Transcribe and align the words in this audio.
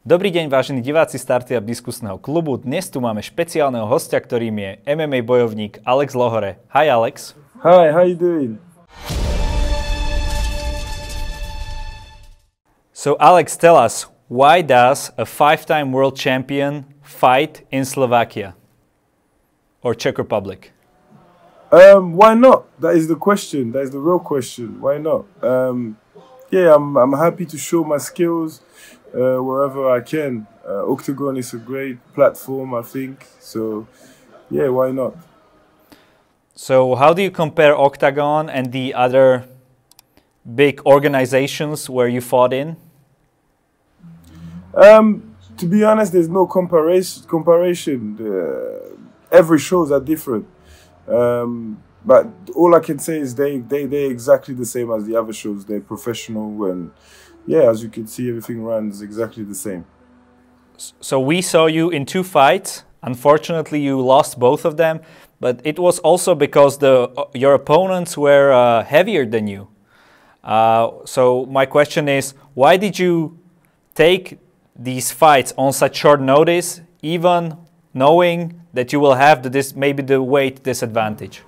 Dobrý 0.00 0.32
deň, 0.32 0.48
vážení 0.48 0.80
diváci 0.80 1.20
Starty 1.20 1.52
Up 1.60 1.68
diskusného 1.68 2.16
klubu. 2.16 2.56
Dnes 2.56 2.88
tu 2.88 3.04
máme 3.04 3.20
špeciálneho 3.20 3.84
hostia, 3.84 4.16
ktorým 4.16 4.56
je 4.56 4.70
MMA 4.88 5.20
bojovník 5.20 5.84
Alex 5.84 6.16
Lohore. 6.16 6.56
Hi 6.72 6.88
Alex. 6.88 7.36
Hi, 7.60 7.92
how 7.92 8.08
you 8.08 8.16
doing? 8.16 8.56
So 12.96 13.20
Alex, 13.20 13.60
tell 13.60 13.76
us, 13.76 14.08
why 14.32 14.64
does 14.64 15.12
a 15.20 15.28
five-time 15.28 15.92
world 15.92 16.16
champion 16.16 16.88
fight 17.04 17.68
in 17.68 17.84
Slovakia 17.84 18.56
or 19.84 19.92
Czech 19.92 20.16
Republic? 20.16 20.72
Um, 21.68 22.16
why 22.16 22.32
not? 22.32 22.64
That 22.80 22.96
is 22.96 23.04
the 23.04 23.20
question. 23.20 23.76
That 23.76 23.84
is 23.84 23.92
the 23.92 24.00
real 24.00 24.24
question. 24.24 24.80
Why 24.80 24.96
not? 24.96 25.28
Um, 25.44 26.00
yeah, 26.48 26.72
I'm, 26.72 26.96
I'm 26.96 27.12
happy 27.12 27.44
to 27.44 27.60
show 27.60 27.84
my 27.84 28.00
skills 28.00 28.64
uh, 29.14 29.42
wherever 29.42 29.90
I 29.90 30.00
can. 30.00 30.46
Uh, 30.64 30.84
Oktagon 30.84 31.38
is 31.38 31.54
a 31.54 31.58
great 31.58 31.98
platform, 32.14 32.74
I 32.74 32.82
think. 32.82 33.26
So, 33.40 33.86
yeah, 34.50 34.68
why 34.68 34.90
not? 34.90 35.16
So, 36.54 36.94
how 36.94 37.12
do 37.14 37.22
you 37.22 37.30
compare 37.30 37.74
Oktagon 37.74 38.50
and 38.52 38.72
the 38.72 38.94
other 38.94 39.44
big 40.54 40.80
organizations 40.84 41.88
where 41.88 42.08
you 42.08 42.20
fought 42.20 42.52
in? 42.52 42.76
Um, 44.74 45.36
to 45.56 45.66
be 45.66 45.82
honest, 45.84 46.12
there's 46.12 46.28
no 46.28 46.46
comparison. 46.46 47.28
Comparison. 47.28 48.16
Uh, 48.20 48.96
every 49.32 49.58
shows 49.58 49.90
are 49.90 50.00
different. 50.00 50.46
Um, 51.08 51.82
but 52.04 52.28
all 52.54 52.74
I 52.74 52.80
can 52.80 52.98
say 52.98 53.18
is 53.18 53.34
they 53.34 53.58
they 53.58 53.86
they're 53.86 54.10
exactly 54.10 54.54
the 54.54 54.64
same 54.64 54.90
as 54.90 55.04
the 55.04 55.16
other 55.16 55.32
shows. 55.32 55.64
They're 55.64 55.80
professional 55.80 56.64
and 56.70 56.92
yeah, 57.46 57.70
as 57.70 57.82
you 57.82 57.88
can 57.88 58.06
see, 58.06 58.28
everything 58.28 58.62
runs 58.62 59.02
exactly 59.02 59.44
the 59.44 59.54
same. 59.54 59.84
So 61.00 61.20
we 61.20 61.42
saw 61.42 61.66
you 61.66 61.90
in 61.90 62.06
two 62.06 62.22
fights. 62.22 62.84
Unfortunately, 63.02 63.80
you 63.80 64.00
lost 64.00 64.38
both 64.38 64.64
of 64.64 64.76
them, 64.76 65.00
but 65.40 65.60
it 65.64 65.78
was 65.78 65.98
also 66.00 66.34
because 66.34 66.78
the 66.78 67.10
uh, 67.16 67.24
your 67.34 67.54
opponents 67.54 68.16
were 68.16 68.52
uh, 68.52 68.84
heavier 68.84 69.24
than 69.26 69.46
you. 69.46 69.68
Uh, 70.44 70.90
so 71.04 71.46
my 71.46 71.66
question 71.66 72.08
is, 72.08 72.34
why 72.54 72.76
did 72.76 72.98
you 72.98 73.38
take 73.94 74.38
these 74.76 75.10
fights 75.10 75.52
on 75.56 75.72
such 75.72 75.96
short 75.96 76.20
notice, 76.20 76.80
even 77.02 77.56
knowing 77.92 78.62
that 78.72 78.92
you 78.92 79.00
will 79.00 79.14
have 79.14 79.42
the, 79.42 79.50
this 79.50 79.74
maybe 79.74 80.02
the 80.02 80.22
weight 80.22 80.62
disadvantage? 80.62 81.42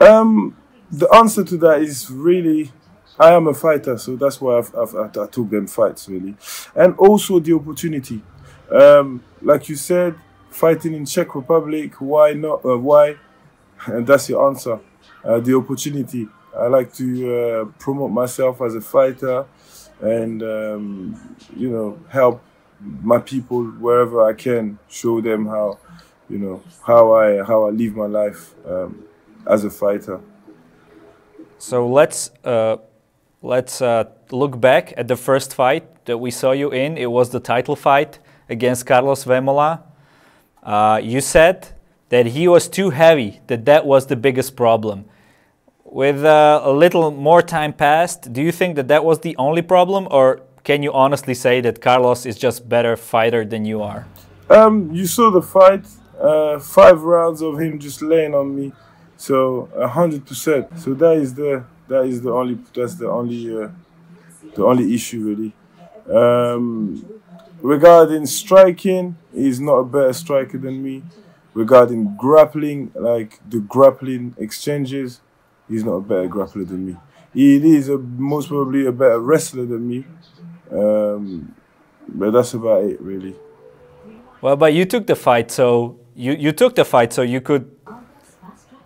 Um, 0.00 0.56
the 0.90 1.08
answer 1.14 1.44
to 1.44 1.56
that 1.58 1.82
is 1.82 2.10
really 2.10 2.72
I 3.18 3.32
am 3.32 3.46
a 3.46 3.54
fighter, 3.54 3.96
so 3.96 4.16
that's 4.16 4.40
why 4.40 4.58
I've, 4.58 4.74
I've, 4.74 4.94
i 4.96 5.26
took 5.26 5.48
them 5.50 5.66
fights 5.66 6.08
really, 6.08 6.34
and 6.74 6.96
also 6.98 7.38
the 7.38 7.52
opportunity. 7.52 8.20
Um, 8.70 9.22
like 9.40 9.68
you 9.68 9.76
said, 9.76 10.16
fighting 10.50 10.94
in 10.94 11.04
Czech 11.06 11.34
Republic, 11.34 11.94
why 12.00 12.32
not? 12.32 12.64
Uh, 12.64 12.78
why? 12.78 13.16
And 13.86 14.06
that's 14.06 14.28
your 14.28 14.48
answer. 14.48 14.80
Uh, 15.24 15.40
the 15.40 15.54
opportunity. 15.54 16.26
I 16.56 16.68
like 16.68 16.92
to 16.94 17.34
uh, 17.36 17.64
promote 17.78 18.10
myself 18.10 18.62
as 18.62 18.74
a 18.74 18.80
fighter, 18.80 19.44
and 20.00 20.42
um, 20.42 21.36
you 21.56 21.70
know 21.70 21.98
help 22.08 22.42
my 22.80 23.18
people 23.18 23.64
wherever 23.64 24.24
I 24.24 24.32
can. 24.32 24.78
Show 24.88 25.20
them 25.20 25.46
how, 25.46 25.78
you 26.28 26.38
know, 26.38 26.62
how 26.86 27.14
I 27.14 27.42
how 27.44 27.66
I 27.66 27.70
live 27.70 27.94
my 27.96 28.06
life 28.06 28.54
um, 28.66 29.04
as 29.46 29.64
a 29.64 29.70
fighter. 29.70 30.20
So 31.58 31.88
let's 31.88 32.30
uh, 32.44 32.76
let's 33.44 33.82
uh, 33.82 34.04
look 34.30 34.58
back 34.58 34.94
at 34.96 35.06
the 35.06 35.16
first 35.16 35.54
fight 35.54 35.84
that 36.06 36.16
we 36.16 36.30
saw 36.30 36.52
you 36.52 36.70
in. 36.70 36.96
It 36.96 37.10
was 37.10 37.28
the 37.28 37.40
title 37.40 37.76
fight 37.76 38.18
against 38.48 38.86
Karlos 38.86 39.24
Vémola. 39.26 39.82
Uh, 40.62 40.98
you 41.02 41.20
said 41.20 41.68
that 42.08 42.26
he 42.26 42.48
was 42.48 42.68
too 42.68 42.90
heavy, 42.90 43.40
that 43.48 43.66
that 43.66 43.84
was 43.84 44.06
the 44.06 44.16
biggest 44.16 44.56
problem. 44.56 45.04
With 45.84 46.24
uh, 46.24 46.62
a 46.64 46.72
little 46.72 47.10
more 47.10 47.42
time 47.42 47.74
passed, 47.74 48.32
do 48.32 48.40
you 48.42 48.50
think 48.50 48.76
that 48.76 48.88
that 48.88 49.04
was 49.04 49.20
the 49.20 49.36
only 49.36 49.62
problem, 49.62 50.08
or 50.10 50.40
can 50.64 50.82
you 50.82 50.92
honestly 50.92 51.34
say 51.34 51.60
that 51.60 51.82
Carlos 51.82 52.24
is 52.24 52.38
just 52.38 52.66
better 52.68 52.96
fighter 52.96 53.44
than 53.44 53.66
you 53.66 53.82
are? 53.82 54.06
Um, 54.48 54.90
you 54.90 55.06
saw 55.06 55.30
the 55.30 55.42
fight, 55.42 55.86
uh, 56.18 56.58
five 56.58 57.02
rounds 57.02 57.42
of 57.42 57.60
him 57.60 57.78
just 57.78 58.00
laying 58.00 58.34
on 58.34 58.56
me, 58.56 58.72
so 59.18 59.68
hundred 59.86 60.26
percent. 60.26 60.78
So 60.78 60.94
that 60.94 61.18
is 61.18 61.34
the 61.34 61.64
that 61.88 62.04
is 62.06 62.22
the 62.22 62.32
only 62.32 62.58
that's 62.74 62.94
the 62.94 63.08
only 63.08 63.62
uh, 63.62 63.68
the 64.54 64.64
only 64.64 64.94
issue 64.94 65.24
really. 65.24 65.52
Um, 66.14 67.04
regarding 67.60 68.26
striking, 68.26 69.16
he's 69.32 69.60
not 69.60 69.74
a 69.74 69.84
better 69.84 70.12
striker 70.12 70.58
than 70.58 70.82
me. 70.82 71.02
Regarding 71.54 72.16
grappling, 72.16 72.90
like 72.94 73.38
the 73.48 73.60
grappling 73.60 74.34
exchanges, 74.38 75.20
he's 75.68 75.84
not 75.84 75.92
a 75.92 76.00
better 76.00 76.28
grappler 76.28 76.66
than 76.66 76.86
me. 76.86 76.96
He 77.32 77.76
is 77.76 77.88
a, 77.88 77.98
most 77.98 78.48
probably 78.48 78.86
a 78.86 78.92
better 78.92 79.20
wrestler 79.20 79.64
than 79.64 79.88
me. 79.88 80.04
Um, 80.70 81.54
but 82.08 82.32
that's 82.32 82.54
about 82.54 82.84
it, 82.84 83.00
really. 83.00 83.36
Well, 84.40 84.56
but 84.56 84.74
you 84.74 84.84
took 84.84 85.06
the 85.06 85.16
fight, 85.16 85.50
so 85.50 85.98
you, 86.14 86.32
you 86.32 86.52
took 86.52 86.74
the 86.74 86.84
fight, 86.84 87.12
so 87.12 87.22
you 87.22 87.40
could 87.40 87.73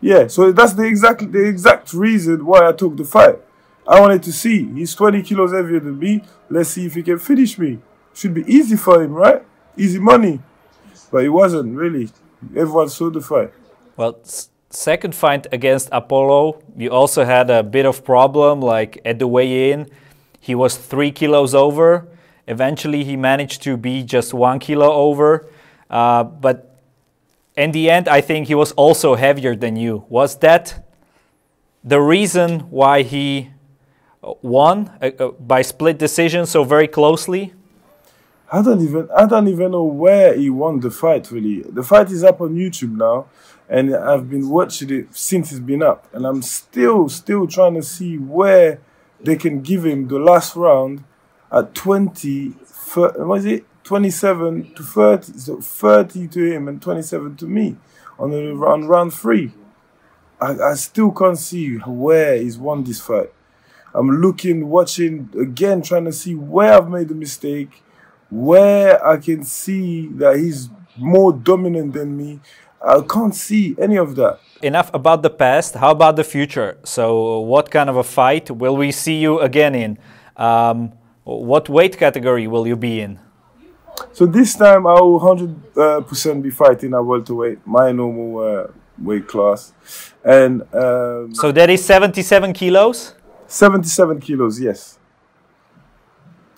yeah, 0.00 0.28
so 0.28 0.52
that's 0.52 0.74
the 0.74 0.84
exact 0.84 1.32
the 1.32 1.44
exact 1.44 1.92
reason 1.92 2.46
why 2.46 2.68
I 2.68 2.72
took 2.72 2.96
the 2.96 3.04
fight. 3.04 3.38
I 3.86 4.00
wanted 4.00 4.22
to 4.24 4.32
see. 4.32 4.66
He's 4.74 4.94
20 4.94 5.22
kilos 5.22 5.52
heavier 5.52 5.80
than 5.80 5.98
me. 5.98 6.22
Let's 6.50 6.70
see 6.70 6.86
if 6.86 6.94
he 6.94 7.02
can 7.02 7.18
finish 7.18 7.58
me. 7.58 7.78
Should 8.14 8.34
be 8.34 8.44
easy 8.46 8.76
for 8.76 9.02
him, 9.02 9.12
right? 9.12 9.42
Easy 9.76 9.98
money. 9.98 10.40
But 11.10 11.24
it 11.24 11.30
wasn't 11.30 11.74
really. 11.74 12.10
Everyone 12.54 12.88
saw 12.90 13.10
the 13.10 13.22
fight. 13.22 13.52
Well, 13.96 14.20
second 14.70 15.14
fight 15.14 15.46
against 15.52 15.88
Apollo, 15.90 16.62
you 16.76 16.90
also 16.90 17.24
had 17.24 17.48
a 17.48 17.62
bit 17.62 17.86
of 17.86 18.04
problem. 18.04 18.60
Like 18.60 19.00
at 19.06 19.18
the 19.18 19.26
weigh-in, 19.26 19.88
he 20.38 20.54
was 20.54 20.76
three 20.76 21.10
kilos 21.10 21.54
over. 21.54 22.08
Eventually, 22.46 23.04
he 23.04 23.16
managed 23.16 23.62
to 23.62 23.76
be 23.76 24.02
just 24.02 24.34
one 24.34 24.58
kilo 24.58 24.92
over. 24.92 25.48
Uh, 25.88 26.24
but 26.24 26.67
in 27.58 27.72
the 27.72 27.90
end, 27.90 28.08
I 28.08 28.20
think 28.20 28.46
he 28.46 28.54
was 28.54 28.72
also 28.72 29.16
heavier 29.16 29.56
than 29.56 29.76
you. 29.76 30.04
Was 30.08 30.38
that 30.38 30.86
the 31.82 32.00
reason 32.00 32.60
why 32.70 33.02
he 33.02 33.50
won 34.42 34.90
uh, 35.02 35.10
uh, 35.18 35.28
by 35.32 35.62
split 35.62 35.98
decision 35.98 36.46
so 36.46 36.62
very 36.62 36.86
closely? 36.86 37.52
I 38.50 38.62
don't 38.62 38.80
even 38.80 39.08
I 39.14 39.26
don't 39.26 39.48
even 39.48 39.72
know 39.72 39.84
where 39.84 40.34
he 40.34 40.48
won 40.50 40.80
the 40.80 40.90
fight 40.90 41.30
really. 41.30 41.62
The 41.62 41.82
fight 41.82 42.10
is 42.10 42.24
up 42.24 42.40
on 42.40 42.54
YouTube 42.54 42.96
now 42.96 43.26
and 43.68 43.94
I've 43.94 44.30
been 44.30 44.48
watching 44.48 44.90
it 44.90 45.14
since 45.14 45.50
it's 45.50 45.60
been 45.60 45.82
up 45.82 46.06
and 46.14 46.26
I'm 46.26 46.40
still 46.42 47.08
still 47.08 47.46
trying 47.46 47.74
to 47.74 47.82
see 47.82 48.16
where 48.16 48.80
they 49.20 49.36
can 49.36 49.60
give 49.60 49.84
him 49.84 50.08
the 50.08 50.18
last 50.18 50.56
round 50.56 51.04
at 51.52 51.74
20 51.74 52.54
was 53.18 53.44
it 53.44 53.64
27 53.88 54.74
to 54.74 54.82
30, 54.82 55.38
so 55.38 55.60
30 55.62 56.28
to 56.28 56.44
him 56.44 56.68
and 56.68 56.82
27 56.82 57.36
to 57.36 57.46
me 57.46 57.74
on 58.18 58.30
the 58.30 58.54
round 58.54 58.86
round 58.86 59.14
three. 59.14 59.50
I, 60.38 60.58
I 60.58 60.74
still 60.74 61.10
can't 61.10 61.38
see 61.38 61.76
where 61.76 62.36
he's 62.36 62.58
won 62.58 62.84
this 62.84 63.00
fight. 63.00 63.32
I'm 63.94 64.10
looking, 64.20 64.68
watching 64.68 65.30
again, 65.40 65.80
trying 65.80 66.04
to 66.04 66.12
see 66.12 66.34
where 66.34 66.74
I've 66.74 66.90
made 66.90 67.08
the 67.08 67.14
mistake, 67.14 67.82
where 68.28 69.02
I 69.02 69.16
can 69.16 69.42
see 69.42 70.08
that 70.16 70.36
he's 70.36 70.68
more 70.98 71.32
dominant 71.32 71.94
than 71.94 72.14
me. 72.14 72.40
I 72.86 73.00
can't 73.08 73.34
see 73.34 73.74
any 73.80 73.96
of 73.96 74.16
that. 74.16 74.38
Enough 74.60 74.90
about 74.92 75.22
the 75.22 75.30
past. 75.30 75.76
How 75.76 75.92
about 75.92 76.16
the 76.16 76.24
future? 76.24 76.76
So, 76.84 77.40
what 77.40 77.70
kind 77.70 77.88
of 77.88 77.96
a 77.96 78.04
fight 78.04 78.50
will 78.50 78.76
we 78.76 78.92
see 78.92 79.18
you 79.18 79.40
again 79.40 79.74
in? 79.74 79.98
Um, 80.36 80.92
what 81.24 81.70
weight 81.70 81.96
category 81.96 82.46
will 82.46 82.66
you 82.66 82.76
be 82.76 83.00
in? 83.00 83.18
So 84.12 84.26
this 84.26 84.54
time 84.54 84.86
I 84.86 85.00
will 85.00 85.18
hundred 85.18 85.76
uh, 85.76 86.00
percent 86.00 86.42
be 86.42 86.50
fighting 86.50 86.94
at 86.94 87.00
welterweight, 87.00 87.66
my 87.66 87.92
normal 87.92 88.38
uh, 88.38 88.66
weight 88.98 89.26
class, 89.28 89.72
and 90.24 90.62
um, 90.74 91.34
so 91.34 91.52
that 91.52 91.70
is 91.70 91.84
seventy-seven 91.84 92.52
kilos. 92.52 93.14
Seventy-seven 93.46 94.20
kilos, 94.20 94.60
yes, 94.60 94.98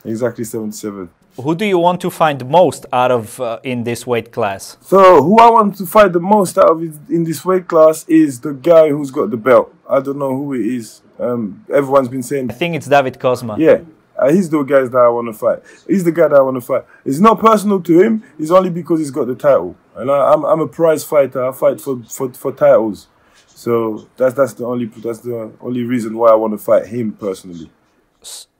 exactly 0.04 0.44
seventy-seven. 0.44 1.10
Who 1.36 1.54
do 1.54 1.64
you 1.64 1.78
want 1.78 2.00
to 2.00 2.10
find 2.10 2.44
most 2.48 2.86
out 2.92 3.12
of 3.12 3.40
uh, 3.40 3.60
in 3.62 3.84
this 3.84 4.06
weight 4.06 4.32
class? 4.32 4.76
So 4.80 5.22
who 5.22 5.38
I 5.38 5.48
want 5.48 5.76
to 5.76 5.86
fight 5.86 6.12
the 6.12 6.20
most 6.20 6.58
out 6.58 6.70
of 6.70 6.82
in 7.10 7.24
this 7.24 7.44
weight 7.44 7.68
class 7.68 8.04
is 8.08 8.40
the 8.40 8.52
guy 8.52 8.88
who's 8.88 9.10
got 9.10 9.30
the 9.30 9.36
belt. 9.36 9.72
I 9.88 10.00
don't 10.00 10.18
know 10.18 10.36
who 10.36 10.54
it 10.54 10.66
is. 10.66 11.02
Um, 11.18 11.64
everyone's 11.72 12.08
been 12.08 12.22
saying. 12.22 12.50
I 12.50 12.54
think 12.54 12.74
it's 12.74 12.88
David 12.88 13.18
Kozma. 13.18 13.56
Yeah, 13.58 13.80
uh, 14.20 14.32
he's 14.32 14.50
the 14.50 14.62
guy 14.62 14.82
that 14.82 14.96
I 14.96 15.08
want 15.08 15.28
to 15.28 15.32
fight. 15.32 15.60
He's 15.86 16.04
the 16.04 16.12
guy 16.12 16.28
that 16.28 16.36
I 16.36 16.42
want 16.42 16.56
to 16.56 16.60
fight. 16.60 16.84
It's 17.04 17.20
not 17.20 17.40
personal 17.40 17.80
to 17.82 18.00
him. 18.00 18.22
It's 18.38 18.50
only 18.50 18.70
because 18.70 19.00
he's 19.00 19.10
got 19.10 19.26
the 19.26 19.34
title. 19.34 19.76
And 19.96 20.10
I, 20.10 20.32
am 20.32 20.44
I'm, 20.44 20.52
I'm 20.52 20.60
a 20.60 20.68
prize 20.68 21.04
fighter. 21.04 21.44
I 21.44 21.52
fight 21.52 21.80
for, 21.80 22.02
for, 22.04 22.32
for 22.32 22.52
titles. 22.52 23.08
So 23.46 24.08
that's 24.16 24.34
that's 24.34 24.54
the 24.54 24.64
only 24.64 24.86
that's 24.86 25.18
the 25.18 25.52
only 25.60 25.82
reason 25.82 26.16
why 26.16 26.30
I 26.30 26.34
want 26.34 26.54
to 26.54 26.58
fight 26.58 26.86
him 26.86 27.12
personally. 27.12 27.70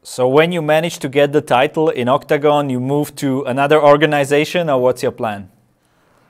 So 0.03 0.29
when 0.29 0.53
you 0.53 0.61
manage 0.61 0.99
to 0.99 1.09
get 1.09 1.33
the 1.33 1.41
title 1.41 1.89
in 1.89 2.09
Oktagon, 2.09 2.71
you 2.71 2.81
move 2.81 3.15
to 3.17 3.43
another 3.45 3.83
organization, 3.83 4.69
or 4.69 4.79
what's 4.81 5.03
your 5.03 5.13
plan? 5.13 5.51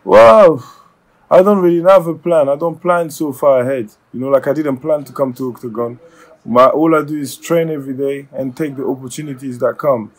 Well, 0.05 0.65
I 1.31 1.43
don't 1.43 1.59
really 1.59 1.83
have 1.83 2.07
a 2.07 2.15
plan. 2.15 2.49
I 2.49 2.57
don't 2.57 2.81
plan 2.81 3.11
so 3.11 3.33
far 3.33 3.61
ahead. 3.61 3.91
You 4.13 4.21
know, 4.21 4.29
like 4.29 4.47
I 4.47 4.53
didn't 4.53 4.79
plan 4.79 5.05
to 5.05 5.13
come 5.13 5.33
to 5.35 5.53
Oktagon. 5.53 5.99
My 6.45 6.67
all 6.69 6.95
I 6.95 7.03
do 7.05 7.19
is 7.19 7.37
train 7.37 7.71
every 7.71 7.95
day 7.95 8.29
and 8.33 8.57
take 8.57 8.77
the 8.77 8.87
opportunities 8.87 9.59
that 9.59 9.77
come. 9.79 10.13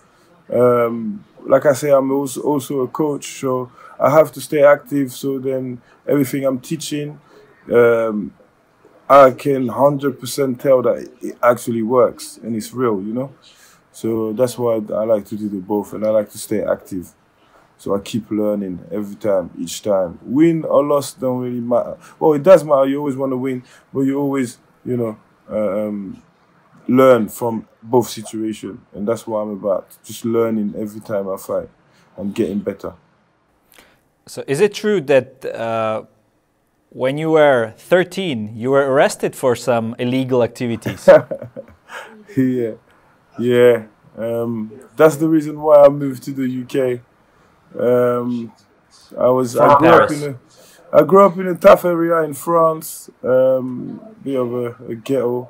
Um, 0.51 1.25
like 1.45 1.65
I 1.65 1.73
say, 1.73 1.91
I'm 1.91 2.11
also 2.11 2.41
also 2.41 2.81
a 2.81 2.87
coach, 2.87 3.39
so 3.39 3.71
I 3.99 4.09
have 4.11 4.31
to 4.33 4.41
stay 4.41 4.63
active. 4.63 5.11
So 5.11 5.39
then 5.39 5.81
everything 6.07 6.45
I'm 6.45 6.59
teaching, 6.59 7.19
um, 7.71 8.33
I 9.09 9.31
can 9.31 9.67
hundred 9.67 10.19
percent 10.19 10.61
tell 10.61 10.81
that 10.83 11.09
it 11.21 11.37
actually 11.41 11.81
works 11.81 12.37
and 12.37 12.55
it's 12.55 12.71
real. 12.73 13.01
You 13.01 13.13
know, 13.13 13.35
so 13.91 14.33
that's 14.33 14.57
why 14.57 14.75
I 14.75 15.03
like 15.03 15.25
to 15.25 15.35
do 15.35 15.49
the 15.49 15.57
both, 15.57 15.93
and 15.93 16.05
I 16.05 16.09
like 16.09 16.29
to 16.31 16.37
stay 16.37 16.63
active. 16.63 17.13
So 17.77 17.95
I 17.95 17.99
keep 17.99 18.29
learning 18.29 18.79
every 18.91 19.15
time, 19.15 19.49
each 19.57 19.81
time. 19.81 20.19
Win 20.21 20.65
or 20.65 20.83
loss 20.85 21.13
don't 21.13 21.41
really 21.41 21.59
matter. 21.59 21.97
Well, 22.19 22.33
it 22.33 22.43
does 22.43 22.63
matter. 22.63 22.85
You 22.85 22.99
always 22.99 23.15
want 23.15 23.31
to 23.31 23.37
win, 23.37 23.63
but 23.91 24.01
you 24.01 24.19
always, 24.19 24.59
you 24.85 24.97
know, 24.97 25.17
uh, 25.51 25.87
um, 25.87 26.21
learn 26.87 27.29
from 27.29 27.67
both 27.83 28.09
situations, 28.09 28.79
and 28.93 29.07
that's 29.07 29.27
what 29.27 29.39
I'm 29.39 29.51
about. 29.51 29.87
Just 30.03 30.25
learning 30.25 30.73
every 30.77 31.01
time 31.01 31.29
I 31.29 31.37
fight 31.37 31.69
and 32.17 32.33
getting 32.33 32.59
better. 32.59 32.93
So, 34.27 34.43
is 34.47 34.61
it 34.61 34.73
true 34.73 35.01
that 35.01 35.45
uh, 35.45 36.03
when 36.89 37.17
you 37.17 37.31
were 37.31 37.73
13, 37.77 38.55
you 38.55 38.71
were 38.71 38.91
arrested 38.91 39.35
for 39.35 39.55
some 39.55 39.95
illegal 39.99 40.43
activities? 40.43 41.07
yeah, 42.37 42.71
yeah. 43.39 43.83
Um, 44.17 44.71
that's 44.95 45.15
the 45.15 45.27
reason 45.27 45.59
why 45.61 45.83
I 45.85 45.89
moved 45.89 46.23
to 46.23 46.31
the 46.31 46.47
UK. 46.63 47.01
Um, 47.79 48.51
I 49.17 49.27
was 49.29 49.53
From 49.53 49.69
I 49.69 49.77
grew 49.77 49.87
Paris. 49.87 50.11
up 50.11 50.17
in 50.29 50.35
a 50.35 50.50
I 50.93 51.03
grew 51.03 51.25
up 51.25 51.37
in 51.37 51.47
a 51.47 51.55
tough 51.55 51.85
area 51.85 52.21
in 52.23 52.33
France, 52.33 53.09
um, 53.23 54.01
bit 54.21 54.35
of 54.35 54.53
a, 54.53 54.75
a 54.89 54.95
ghetto. 54.95 55.49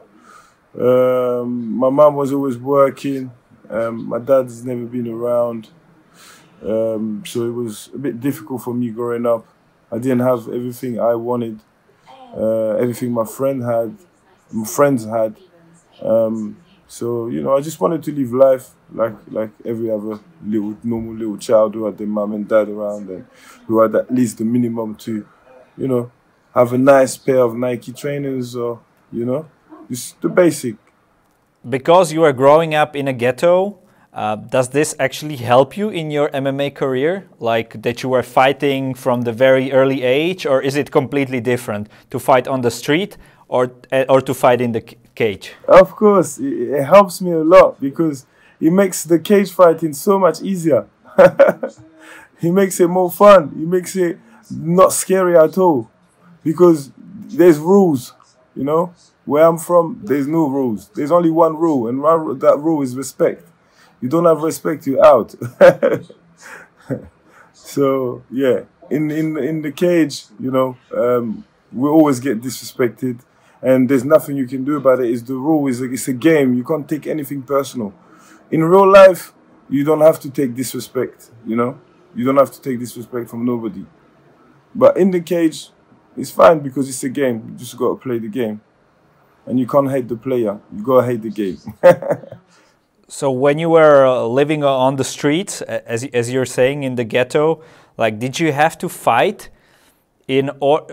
Um, 0.79 1.77
my 1.77 1.89
mom 1.89 2.15
was 2.15 2.31
always 2.31 2.57
working. 2.59 3.31
Um, 3.67 4.07
my 4.07 4.19
dad's 4.19 4.63
never 4.63 4.85
been 4.85 5.07
around, 5.07 5.69
um, 6.63 7.23
so 7.25 7.47
it 7.47 7.53
was 7.53 7.89
a 7.95 7.97
bit 7.97 8.19
difficult 8.19 8.61
for 8.61 8.73
me 8.73 8.91
growing 8.91 9.25
up. 9.25 9.47
I 9.91 9.97
didn't 9.97 10.19
have 10.19 10.47
everything 10.47 10.99
I 10.99 11.15
wanted, 11.15 11.59
uh, 12.37 12.75
everything 12.75 13.11
my 13.11 13.25
friend 13.25 13.63
had, 13.63 13.97
my 14.51 14.65
friends 14.65 15.05
had. 15.05 15.37
Um, 16.03 16.60
so 16.91 17.27
you 17.29 17.41
know, 17.41 17.55
I 17.55 17.61
just 17.61 17.79
wanted 17.79 18.03
to 18.03 18.11
live 18.11 18.33
life 18.33 18.71
like 18.93 19.15
like 19.29 19.51
every 19.63 19.89
other 19.89 20.19
little 20.45 20.75
normal 20.83 21.13
little 21.13 21.37
child 21.37 21.73
who 21.73 21.85
had 21.85 21.97
their 21.97 22.11
mum 22.17 22.33
and 22.33 22.45
dad 22.45 22.67
around 22.67 23.09
and 23.09 23.25
who 23.65 23.79
had 23.79 23.95
at 23.95 24.13
least 24.13 24.39
the 24.39 24.43
minimum 24.43 24.95
to, 24.95 25.25
you 25.77 25.87
know, 25.87 26.11
have 26.53 26.73
a 26.73 26.77
nice 26.77 27.15
pair 27.15 27.39
of 27.39 27.55
Nike 27.55 27.93
trainers 27.93 28.57
or 28.57 28.81
you 29.09 29.25
know, 29.25 29.47
just 29.89 30.21
the 30.21 30.27
basic. 30.27 30.75
because 31.77 32.11
you 32.11 32.23
are 32.23 32.33
growing 32.33 32.75
up 32.75 32.95
in 32.95 33.07
a 33.07 33.13
ghetto, 33.13 33.79
uh, 34.13 34.35
does 34.35 34.69
this 34.69 34.95
actually 34.99 35.37
help 35.37 35.77
you 35.77 35.89
in 35.89 36.11
your 36.11 36.27
MMA 36.29 36.75
career? 36.75 37.29
Like 37.39 37.81
that 37.83 38.03
you 38.03 38.09
were 38.09 38.23
fighting 38.23 38.95
from 38.95 39.21
the 39.21 39.31
very 39.31 39.71
early 39.71 40.03
age, 40.03 40.45
or 40.45 40.61
is 40.61 40.75
it 40.75 40.91
completely 40.91 41.39
different 41.39 41.87
to 42.09 42.19
fight 42.19 42.47
on 42.47 42.61
the 42.61 42.71
street 42.71 43.15
or 43.47 43.71
uh, 43.91 44.05
or 44.09 44.21
to 44.21 44.33
fight 44.33 44.59
in 44.59 44.73
the 44.73 44.83
cage? 45.21 45.53
Of 45.67 45.95
course, 45.95 46.39
it, 46.39 46.53
it 46.77 46.83
helps 46.83 47.21
me 47.21 47.31
a 47.31 47.43
lot 47.43 47.79
because 47.79 48.25
it 48.59 48.71
makes 48.71 49.03
the 49.03 49.19
cage 49.19 49.51
fighting 49.51 49.93
so 49.93 50.17
much 50.17 50.41
easier. 50.41 50.87
he 52.39 52.49
makes 52.49 52.79
it 52.79 52.87
more 52.87 53.11
fun. 53.11 53.53
He 53.55 53.65
makes 53.65 53.95
it 53.95 54.17
not 54.49 54.93
scary 54.93 55.37
at 55.37 55.57
all 55.57 55.89
because 56.43 56.91
there's 57.39 57.59
rules, 57.59 58.13
you 58.55 58.63
know. 58.63 58.93
Where 59.25 59.45
I'm 59.45 59.59
from, 59.59 60.01
there's 60.03 60.27
no 60.27 60.47
rules. 60.47 60.89
There's 60.95 61.11
only 61.11 61.29
one 61.29 61.55
rule, 61.55 61.87
and 61.87 61.97
that 62.41 62.57
rule 62.57 62.81
is 62.81 62.95
respect. 62.95 63.47
You 64.01 64.09
don't 64.09 64.25
have 64.25 64.41
respect, 64.41 64.87
you're 64.87 65.05
out. 65.05 65.35
so 67.53 68.23
yeah, 68.31 68.61
in 68.89 69.11
in 69.11 69.37
in 69.37 69.61
the 69.61 69.71
cage, 69.71 70.25
you 70.39 70.49
know, 70.49 70.75
um, 70.97 71.45
we 71.71 71.87
always 71.87 72.19
get 72.19 72.41
disrespected, 72.41 73.19
and 73.61 73.89
there's 73.89 74.03
nothing 74.03 74.37
you 74.37 74.47
can 74.47 74.63
do 74.63 74.77
about 74.77 74.99
it. 74.99 75.11
It's 75.11 75.21
the 75.23 75.35
rule. 75.35 75.67
It's 75.67 75.79
a, 75.79 75.91
it's 75.91 76.07
a 76.07 76.13
game. 76.13 76.53
You 76.53 76.63
can't 76.63 76.87
take 76.87 77.07
anything 77.07 77.43
personal. 77.43 77.93
In 78.49 78.63
real 78.63 78.91
life, 78.91 79.33
you 79.69 79.83
don't 79.83 80.01
have 80.01 80.19
to 80.21 80.29
take 80.29 80.55
disrespect. 80.55 81.31
You 81.45 81.55
know, 81.55 81.79
you 82.15 82.25
don't 82.25 82.37
have 82.37 82.51
to 82.51 82.61
take 82.61 82.79
disrespect 82.79 83.29
from 83.29 83.45
nobody. 83.45 83.85
But 84.73 84.97
in 84.97 85.11
the 85.11 85.21
cage, 85.21 85.69
it's 86.17 86.31
fine 86.31 86.59
because 86.59 86.89
it's 86.89 87.03
a 87.03 87.09
game. 87.09 87.49
You 87.49 87.57
just 87.57 87.77
got 87.77 87.89
to 87.89 87.95
play 87.95 88.19
the 88.19 88.27
game, 88.27 88.61
and 89.45 89.59
you 89.59 89.67
can't 89.67 89.89
hate 89.89 90.07
the 90.07 90.17
player. 90.17 90.59
You 90.75 90.83
gotta 90.83 91.07
hate 91.07 91.21
the 91.21 91.29
game. 91.29 91.57
So 93.11 93.29
when 93.29 93.59
you 93.59 93.69
were 93.69 94.05
uh, 94.05 94.23
living 94.23 94.63
on 94.63 94.95
the 94.95 95.03
streets, 95.03 95.61
as 95.63 96.05
as 96.13 96.31
you're 96.31 96.45
saying 96.45 96.83
in 96.83 96.95
the 96.95 97.03
ghetto, 97.03 97.61
like 97.97 98.19
did 98.19 98.39
you 98.39 98.53
have 98.53 98.77
to 98.77 98.87
fight? 98.87 99.49
In 100.31 100.45
or 100.59 100.85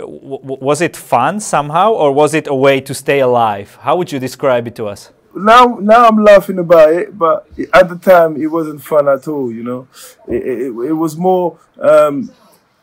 was 0.68 0.80
it 0.80 0.96
fun 0.96 1.38
somehow, 1.38 1.92
or 1.92 2.08
was 2.12 2.34
it 2.34 2.46
a 2.48 2.54
way 2.66 2.80
to 2.88 2.92
stay 2.92 3.20
alive? 3.20 3.78
How 3.82 3.94
would 3.96 4.10
you 4.10 4.18
describe 4.18 4.66
it 4.66 4.74
to 4.80 4.84
us? 4.86 5.12
now 5.38 5.78
now 5.80 6.08
I'm 6.08 6.22
laughing 6.22 6.58
about 6.58 6.92
it, 6.92 7.16
but 7.16 7.46
at 7.72 7.88
the 7.88 7.96
time 7.96 8.36
it 8.40 8.46
wasn't 8.46 8.82
fun 8.82 9.08
at 9.08 9.28
all. 9.28 9.52
You 9.52 9.62
know, 9.62 9.88
it 10.26 10.42
it, 10.46 10.66
it 10.90 10.92
was 10.92 11.16
more 11.16 11.58
um, 11.80 12.30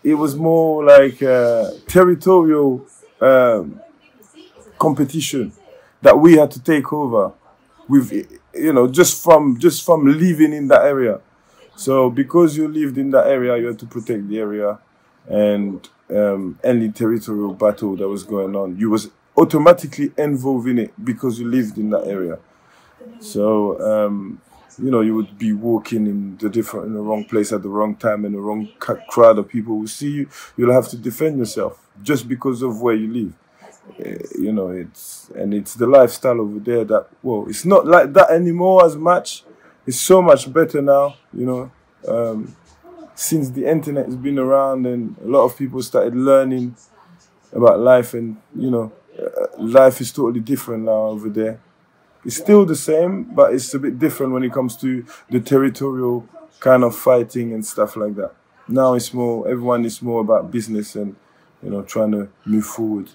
it 0.04 0.16
was 0.16 0.36
more 0.36 0.84
like 0.84 1.20
territorial 1.88 2.86
um, 3.22 3.82
competition 4.78 5.52
that 6.02 6.18
we 6.18 6.38
had 6.38 6.52
to 6.52 6.62
take 6.62 6.92
over 6.94 7.34
with 7.88 8.12
you 8.54 8.74
know 8.74 8.88
just 8.88 9.24
from 9.24 9.60
just 9.60 9.86
from 9.86 10.06
living 10.06 10.54
in 10.54 10.68
that 10.70 10.84
area. 10.84 11.20
So 11.76 12.10
because 12.10 12.56
you 12.56 12.68
lived 12.70 12.98
in 12.98 13.12
that 13.12 13.28
area, 13.28 13.58
you 13.58 13.68
had 13.68 13.80
to 13.80 13.86
protect 13.86 14.30
the 14.30 14.40
area, 14.40 14.80
and 15.28 15.88
um, 16.10 16.60
any 16.64 16.90
territorial 16.90 17.54
battle 17.54 17.96
that 17.98 18.08
was 18.08 18.24
going 18.24 18.56
on, 18.56 18.78
you 18.78 18.90
was 18.90 19.10
automatically 19.38 20.12
involved 20.18 20.68
in 20.68 20.80
it 20.80 20.94
because 21.04 21.40
you 21.40 21.48
lived 21.50 21.78
in 21.78 21.90
that 21.90 22.08
area. 22.08 22.38
So 23.20 23.80
um, 23.82 24.42
you 24.82 24.92
know 24.92 25.02
you 25.02 25.16
would 25.16 25.38
be 25.38 25.54
walking 25.54 26.06
in 26.08 26.38
the 26.38 26.50
different 26.50 26.88
in 26.88 26.94
the 26.94 27.02
wrong 27.02 27.26
place 27.26 27.52
at 27.52 27.64
the 27.64 27.70
wrong 27.70 27.96
time, 27.96 28.26
and 28.26 28.36
the 28.36 28.40
wrong 28.40 28.68
crowd 28.80 29.38
of 29.40 29.48
people 29.48 29.80
will 29.80 29.88
see 29.88 30.12
you. 30.12 30.30
You'll 30.58 30.74
have 30.74 30.88
to 30.90 30.98
defend 30.98 31.38
yourself 31.40 31.80
just 32.02 32.28
because 32.28 32.62
of 32.62 32.82
where 32.82 32.96
you 32.96 33.12
live. 33.12 33.34
Uh, 34.00 34.18
you 34.40 34.52
know 34.52 34.70
it's 34.70 35.30
and 35.36 35.54
it's 35.54 35.76
the 35.76 35.86
lifestyle 35.86 36.42
over 36.42 36.58
there 36.60 36.84
that 36.84 37.08
well 37.22 37.46
it's 37.48 37.66
not 37.66 37.86
like 37.86 38.12
that 38.14 38.32
anymore 38.32 38.84
as 38.84 38.96
much 38.96 39.44
it's 39.86 40.00
so 40.00 40.24
much 40.24 40.52
better 40.52 40.82
now 40.82 41.16
you 41.32 41.46
know 41.46 41.72
um, 42.08 42.56
since 43.16 43.50
the 43.50 43.66
internet 43.66 44.06
has 44.06 44.16
been 44.16 44.38
around 44.38 44.86
and 44.86 45.16
a 45.24 45.28
lot 45.28 45.44
of 45.46 45.58
people 45.58 45.82
started 45.82 46.16
learning 46.16 46.76
about 47.54 47.80
life 47.80 48.14
and 48.14 48.38
you 48.56 48.70
know 48.70 48.92
uh, 49.18 49.48
life 49.58 50.02
is 50.02 50.12
totally 50.12 50.42
different 50.42 50.84
now 50.84 51.06
over 51.08 51.30
there. 51.30 51.60
It's 52.26 52.38
still 52.38 52.66
the 52.66 52.76
same 52.76 53.24
but 53.24 53.54
it's 53.54 53.74
a 53.74 53.80
bit 53.80 53.98
different 53.98 54.34
when 54.34 54.44
it 54.44 54.52
comes 54.52 54.76
to 54.78 55.06
the 55.30 55.40
territorial 55.40 56.28
kind 56.60 56.84
of 56.84 56.96
fighting 56.96 57.54
and 57.54 57.66
stuff 57.66 57.96
like 57.96 58.16
that. 58.16 58.34
Now 58.68 58.94
it's 58.94 59.14
more 59.14 59.48
everyone 59.48 59.86
is 59.86 60.02
more 60.02 60.22
about 60.22 60.52
business 60.52 60.96
and 60.96 61.16
you 61.64 61.70
know 61.70 61.82
trying 61.82 62.12
to 62.12 62.30
move 62.46 62.66
forward. 62.66 63.10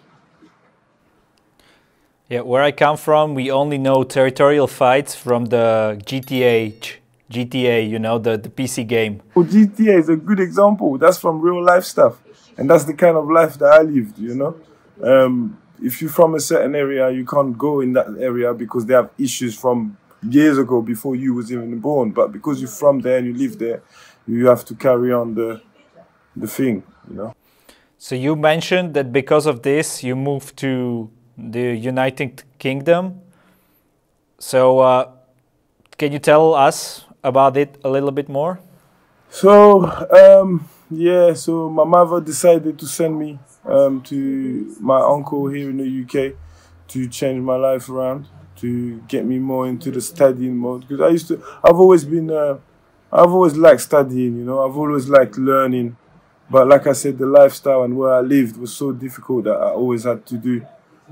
Yeah, 2.30 2.42
where 2.42 2.62
I 2.62 2.70
come 2.70 2.96
from, 2.96 3.34
we 3.34 3.50
only 3.50 3.76
know 3.76 4.04
territorial 4.04 4.68
fights 4.68 5.16
from 5.16 5.46
the 5.46 6.00
GTA, 6.04 6.99
GTA, 7.30 7.88
you 7.88 7.98
know, 7.98 8.18
the, 8.18 8.36
the 8.36 8.48
PC 8.48 8.86
game. 8.86 9.22
Well, 9.34 9.46
GTA 9.46 9.98
is 10.00 10.08
a 10.08 10.16
good 10.16 10.40
example. 10.40 10.98
That's 10.98 11.18
from 11.18 11.40
real 11.40 11.64
life 11.64 11.84
stuff, 11.84 12.20
and 12.58 12.68
that's 12.68 12.84
the 12.84 12.94
kind 12.94 13.16
of 13.16 13.30
life 13.30 13.56
that 13.58 13.72
I 13.72 13.82
lived. 13.82 14.18
You 14.18 14.34
know, 14.34 14.56
um, 15.02 15.58
if 15.82 16.02
you're 16.02 16.10
from 16.10 16.34
a 16.34 16.40
certain 16.40 16.74
area, 16.74 17.10
you 17.10 17.24
can't 17.24 17.56
go 17.56 17.80
in 17.80 17.92
that 17.92 18.08
area 18.18 18.52
because 18.52 18.84
they 18.86 18.94
have 18.94 19.10
issues 19.16 19.54
from 19.54 19.96
years 20.28 20.58
ago 20.58 20.82
before 20.82 21.14
you 21.14 21.34
was 21.34 21.52
even 21.52 21.78
born. 21.78 22.10
But 22.10 22.32
because 22.32 22.60
you're 22.60 22.68
from 22.68 23.00
there 23.00 23.18
and 23.18 23.26
you 23.28 23.34
live 23.34 23.58
there, 23.58 23.82
you 24.26 24.48
have 24.48 24.64
to 24.66 24.74
carry 24.74 25.12
on 25.12 25.34
the 25.34 25.62
the 26.34 26.48
thing. 26.48 26.82
You 27.08 27.14
know. 27.14 27.34
So 27.96 28.14
you 28.14 28.34
mentioned 28.34 28.94
that 28.94 29.12
because 29.12 29.46
of 29.46 29.62
this, 29.62 30.02
you 30.02 30.16
moved 30.16 30.56
to 30.56 31.10
the 31.38 31.76
United 31.76 32.42
Kingdom. 32.58 33.20
So 34.38 34.80
uh, 34.80 35.12
can 35.96 36.12
you 36.12 36.18
tell 36.18 36.54
us 36.54 37.04
about 37.22 37.56
it 37.56 37.78
a 37.84 37.90
little 37.90 38.10
bit 38.10 38.28
more? 38.28 38.60
So 39.30 39.84
um, 40.10 40.68
yeah, 40.90 41.34
so 41.34 41.70
my 41.70 41.84
mother 41.84 42.20
decided 42.20 42.78
to 42.78 42.86
send 42.86 43.18
me 43.18 43.38
um, 43.64 44.02
to 44.02 44.76
my 44.80 45.00
uncle 45.00 45.48
here 45.48 45.70
in 45.70 45.76
the 45.76 46.02
UK 46.02 46.34
to 46.88 47.08
change 47.08 47.40
my 47.40 47.56
life 47.56 47.88
around, 47.88 48.26
to 48.56 49.00
get 49.08 49.24
me 49.24 49.38
more 49.38 49.68
into 49.68 49.90
the 49.90 50.00
studying 50.00 50.56
mode 50.56 50.88
because 50.88 51.00
I 51.00 51.08
used 51.08 51.28
to. 51.28 51.42
I've 51.62 51.76
always 51.76 52.04
been. 52.04 52.30
Uh, 52.30 52.58
I've 53.12 53.30
always 53.30 53.56
liked 53.56 53.80
studying. 53.80 54.38
You 54.38 54.44
know, 54.44 54.64
I've 54.68 54.76
always 54.76 55.08
liked 55.08 55.36
learning. 55.38 55.96
But 56.48 56.66
like 56.66 56.88
I 56.88 56.92
said, 56.92 57.16
the 57.18 57.26
lifestyle 57.26 57.84
and 57.84 57.96
where 57.96 58.12
I 58.12 58.20
lived 58.20 58.56
was 58.56 58.72
so 58.74 58.90
difficult 58.90 59.44
that 59.44 59.54
I 59.54 59.70
always 59.70 60.02
had 60.02 60.26
to 60.26 60.36
do 60.36 60.66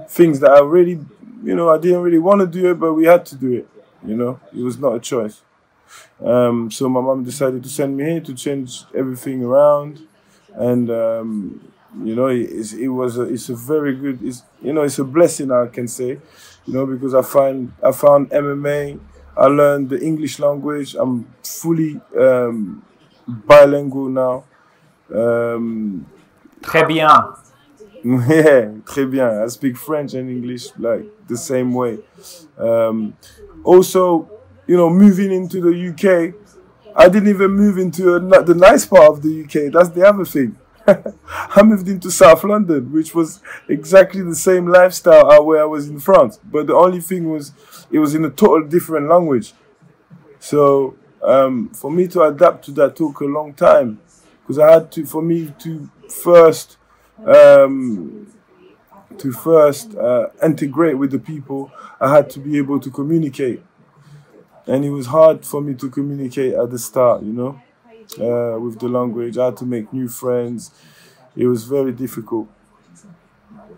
things 0.09 0.41
that 0.41 0.51
I 0.51 0.61
really, 0.61 0.99
you 1.45 1.55
know, 1.55 1.71
I 1.71 1.79
didn't 1.79 2.03
really 2.03 2.19
want 2.19 2.41
to 2.41 2.47
do 2.47 2.71
it, 2.71 2.75
but 2.75 2.93
we 2.95 3.05
had 3.07 3.25
to 3.27 3.37
do 3.37 3.53
it. 3.53 3.69
You 4.05 4.17
know, 4.17 4.41
it 4.53 4.63
was 4.63 4.79
not 4.79 4.95
a 4.97 5.01
choice. 5.01 5.43
Um, 6.25 6.71
so 6.71 6.89
my 6.89 7.01
mom 7.01 7.25
decided 7.25 7.63
to 7.63 7.69
send 7.69 7.97
me 7.97 8.05
here 8.05 8.21
to 8.21 8.35
change 8.35 8.85
everything 8.95 9.43
around, 9.45 10.07
and 10.55 10.91
um, 10.91 11.73
you 12.05 12.15
know, 12.15 12.27
it, 12.27 12.73
it 12.75 12.89
was 12.89 13.19
a, 13.19 13.23
it's 13.23 13.49
a 13.49 13.55
very 13.57 13.95
good, 13.95 14.23
it's 14.23 14.43
you 14.63 14.73
know, 14.73 14.83
it's 14.83 14.99
a 14.99 15.05
blessing 15.05 15.51
I 15.53 15.67
can 15.67 15.89
say, 15.89 16.19
you 16.67 16.73
know, 16.75 16.87
because 16.87 17.15
I 17.15 17.23
find 17.23 17.73
I 17.83 17.93
found 17.93 18.31
MMA, 18.31 18.99
I 19.37 19.47
learned 19.47 19.91
the 19.91 20.01
English 20.01 20.39
language, 20.39 20.95
I'm 20.95 21.27
fully 21.43 22.01
um, 22.19 22.85
bilingual 23.27 24.09
now. 24.09 24.45
Um, 25.15 26.07
Très 26.61 26.85
bien. 26.85 27.09
Yeah, 28.05 28.71
très 28.85 29.07
bien. 29.11 29.43
I 29.43 29.49
speak 29.49 29.77
French 29.77 30.15
and 30.15 30.31
English 30.31 30.69
like 30.79 31.05
the 31.27 31.37
same 31.37 31.75
way. 31.75 31.99
Um, 32.57 33.15
also, 33.65 34.29
you 34.69 34.77
know, 34.77 34.89
moving 34.91 35.33
into 35.33 35.61
the 35.61 35.89
UK, 35.89 36.35
I 36.95 37.09
didn't 37.09 37.31
even 37.31 37.53
move 37.53 37.79
into 37.79 38.15
a, 38.15 38.43
the 38.43 38.55
nice 38.55 38.85
part 38.85 39.11
of 39.11 39.23
the 39.23 39.43
UK. 39.43 39.73
That's 39.73 39.89
the 39.89 40.07
other 40.07 40.25
thing. 40.25 40.57
I 40.87 41.63
moved 41.63 41.89
into 41.89 42.11
South 42.11 42.45
London, 42.45 42.93
which 42.93 43.15
was 43.15 43.41
exactly 43.69 44.23
the 44.23 44.35
same 44.35 44.69
lifestyle 44.69 45.45
where 45.45 45.63
I 45.63 45.65
was 45.65 45.89
in 45.89 46.01
France. 46.01 46.39
But 46.45 46.67
the 46.67 46.75
only 46.75 47.01
thing 47.01 47.31
was, 47.31 47.53
it 47.91 47.99
was 47.99 48.15
in 48.15 48.25
a 48.25 48.31
total 48.31 48.69
different 48.69 49.09
language. 49.09 49.55
So 50.39 50.97
um, 51.23 51.71
for 51.71 51.91
me 51.91 52.07
to 52.09 52.23
adapt 52.23 52.67
to 52.67 52.73
that 52.73 52.97
took 52.97 53.21
a 53.21 53.25
long 53.25 53.55
time 53.55 54.01
because 54.41 54.59
I 54.59 54.73
had 54.73 54.93
to, 54.93 55.07
for 55.07 55.23
me 55.23 55.53
to 55.61 55.91
first, 56.11 56.77
um, 57.25 58.33
to 59.17 59.33
first 59.33 59.95
uh, 59.95 60.29
integrate 60.45 60.99
with 60.99 61.11
the 61.11 61.19
people, 61.19 61.73
I 62.01 62.15
had 62.15 62.29
to 62.31 62.39
be 62.39 62.59
able 62.59 62.81
to 62.81 62.91
communicate 62.91 63.63
and 64.69 64.85
it 64.85 64.91
was 64.91 65.07
hard 65.07 65.45
for 65.45 65.61
me 65.61 65.75
to 65.75 65.89
communicate 65.89 66.53
at 66.55 66.71
the 66.71 66.79
start, 66.79 67.23
you 67.23 67.33
know, 67.33 67.61
uh, 68.19 68.61
with 68.61 68.79
the 68.79 68.89
language. 68.89 69.39
I 69.39 69.47
had 69.47 69.57
to 69.59 69.67
make 69.67 69.93
new 69.93 70.09
friends. 70.09 70.71
It 71.35 71.47
was 71.47 71.65
very 71.65 71.93
difficult. 71.93 72.49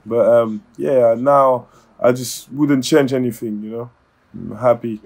But 0.04 0.26
um, 0.26 0.64
yeah, 0.76 1.14
now 1.16 1.68
I 1.99 2.12
just 2.12 2.50
wouldn't 2.52 2.85
change 2.85 3.12
anything, 3.12 3.62
you 3.62 3.70
know. 3.70 3.90
I'm 4.35 4.56
happy. 4.56 5.00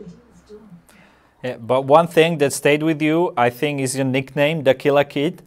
Yeah, 1.42 1.58
but 1.58 1.82
one 1.82 2.06
thing 2.06 2.38
that 2.38 2.52
stayed 2.52 2.82
with 2.82 3.02
you, 3.02 3.34
I 3.36 3.50
think, 3.50 3.80
is 3.80 3.94
your 3.96 4.06
nickname, 4.06 4.62
the 4.62 4.74
Killer 4.74 5.04
Kid. 5.04 5.42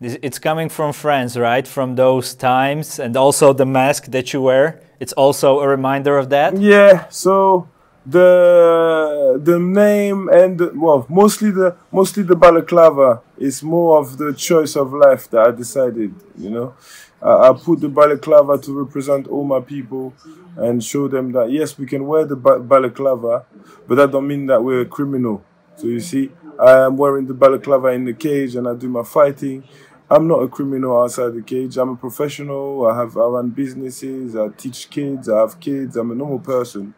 It's 0.00 0.38
coming 0.38 0.68
from 0.68 0.92
France, 0.92 1.36
right? 1.36 1.66
From 1.66 1.96
those 1.96 2.34
times, 2.34 2.98
and 2.98 3.16
also 3.16 3.52
the 3.52 3.66
mask 3.66 4.06
that 4.06 4.32
you 4.32 4.42
wear. 4.42 4.80
It's 5.00 5.12
also 5.12 5.60
a 5.60 5.68
reminder 5.68 6.16
of 6.18 6.30
that. 6.30 6.56
Yeah. 6.58 7.08
So 7.08 7.68
the 8.06 9.40
the 9.42 9.58
name 9.58 10.28
and 10.28 10.60
well 10.78 11.06
mostly 11.08 11.50
the 11.50 11.74
mostly 11.90 12.22
the 12.22 12.36
balaclava 12.36 13.22
is 13.38 13.62
more 13.62 13.98
of 13.98 14.18
the 14.18 14.32
choice 14.34 14.76
of 14.76 14.92
life 14.92 15.30
that 15.30 15.46
I 15.46 15.50
decided 15.50 16.14
you 16.36 16.50
know 16.50 16.74
I, 17.22 17.48
I 17.48 17.52
put 17.54 17.80
the 17.80 17.88
balaclava 17.88 18.58
to 18.58 18.78
represent 18.78 19.26
all 19.26 19.44
my 19.44 19.60
people 19.60 20.12
and 20.56 20.84
show 20.84 21.08
them 21.08 21.32
that 21.32 21.50
yes 21.50 21.78
we 21.78 21.86
can 21.86 22.06
wear 22.06 22.26
the 22.26 22.36
balaclava 22.36 23.46
but 23.88 23.94
that 23.94 24.10
don't 24.10 24.28
mean 24.28 24.46
that 24.46 24.62
we're 24.62 24.82
a 24.82 24.86
criminal 24.86 25.42
so 25.76 25.86
you 25.86 26.00
see 26.00 26.30
I 26.60 26.84
am 26.84 26.98
wearing 26.98 27.26
the 27.26 27.34
balaclava 27.34 27.88
in 27.88 28.04
the 28.04 28.12
cage 28.12 28.54
and 28.54 28.68
I 28.68 28.74
do 28.74 28.88
my 28.88 29.02
fighting 29.02 29.64
I'm 30.10 30.28
not 30.28 30.42
a 30.42 30.48
criminal 30.48 31.02
outside 31.02 31.32
the 31.32 31.40
cage. 31.40 31.78
I'm 31.78 31.88
a 31.88 31.96
professional. 31.96 32.86
I 32.86 32.94
have 32.94 33.16
I 33.16 33.24
run 33.24 33.48
businesses. 33.48 34.36
I 34.36 34.48
teach 34.48 34.90
kids. 34.90 35.30
I 35.30 35.40
have 35.40 35.58
kids. 35.58 35.96
I'm 35.96 36.10
a 36.10 36.14
normal 36.14 36.40
person 36.40 36.94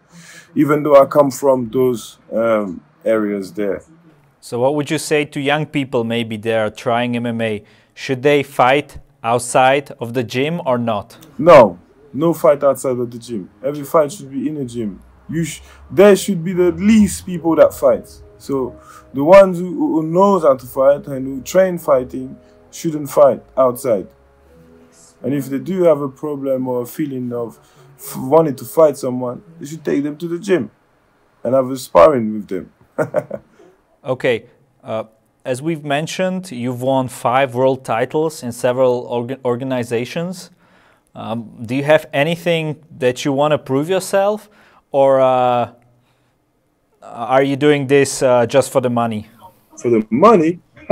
even 0.57 0.83
though 0.83 1.01
I 1.01 1.07
come 1.07 1.31
from 1.31 1.69
those 1.71 2.19
um, 2.33 2.81
areas 3.05 3.53
there. 3.53 3.85
So, 4.41 4.59
what 4.61 4.75
would 4.75 4.91
you 4.91 4.99
say 4.99 5.25
to 5.27 5.41
young 5.41 5.67
people 5.67 6.03
maybe 6.03 6.37
they 6.37 6.55
are 6.57 6.71
trying 6.71 7.13
MMA? 7.13 7.65
Should 7.95 8.23
they 8.23 8.43
fight 8.43 8.99
outside 9.23 9.93
of 10.01 10.15
the 10.15 10.25
gym 10.25 10.61
or 10.65 10.79
not? 10.79 11.19
No, 11.39 11.79
no 12.13 12.33
fight 12.33 12.65
outside 12.65 12.97
of 12.99 13.11
the 13.11 13.19
gym. 13.19 13.51
Every 13.63 13.85
fight 13.85 14.13
should 14.13 14.31
be 14.31 14.49
in 14.49 14.55
the 14.55 14.65
gym. 14.65 15.01
You 15.29 15.45
sh- 15.45 15.61
there 15.91 16.17
should 16.17 16.43
be 16.43 16.53
the 16.53 16.73
least 16.73 17.27
people 17.27 17.55
that 17.57 17.75
fight. 17.75 18.09
So 18.39 18.79
the 19.13 19.25
ones 19.25 19.59
who, 19.59 19.69
who 19.69 20.03
knows 20.05 20.43
how 20.43 20.57
to 20.57 20.67
fight 20.67 21.07
and 21.09 21.27
who 21.27 21.43
train 21.43 21.79
fighting 21.79 22.37
shouldn't 22.71 23.11
fight 23.11 23.43
outside. 23.57 24.09
And 25.23 25.35
if 25.35 25.47
they 25.47 25.59
do 25.59 25.83
have 25.85 26.01
a 26.01 26.09
problem 26.09 26.69
or 26.69 26.83
a 26.83 26.87
feeling 26.87 27.33
of 27.33 27.59
wanting 28.17 28.57
to 28.57 28.65
fight 28.65 28.97
someone, 28.97 29.43
you 29.61 29.67
should 29.67 29.85
take 29.85 30.03
them 30.03 30.17
to 30.19 30.29
the 30.29 30.39
gym 30.39 30.71
and 31.43 31.55
have 31.55 31.71
a 31.71 31.77
sparring 31.77 32.33
with 32.33 32.49
them. 32.49 32.73
okay. 34.05 34.47
Uh, 34.83 35.05
as 35.45 35.63
we've 35.63 35.85
mentioned, 35.85 36.51
you've 36.51 36.83
won 36.83 37.09
five 37.09 37.55
world 37.55 37.85
titles 37.85 38.43
in 38.43 38.51
several 38.51 39.09
orga 39.09 39.39
organizations. 39.45 40.51
Um, 41.15 41.65
do 41.65 41.75
you 41.75 41.85
have 41.85 42.07
anything 42.13 42.83
that 42.99 43.25
you 43.25 43.33
want 43.33 43.53
to 43.53 43.59
prove 43.59 43.89
yourself, 43.89 44.51
or 44.91 45.21
uh, 45.21 45.73
are 47.01 47.43
you 47.43 47.57
doing 47.57 47.87
this 47.87 48.23
uh, 48.23 48.45
just 48.47 48.73
for 48.73 48.81
the 48.81 48.91
money? 48.91 49.29
For 49.81 49.89
the 49.89 50.07
money? 50.11 50.59